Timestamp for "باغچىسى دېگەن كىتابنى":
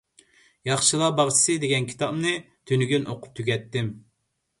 1.19-2.31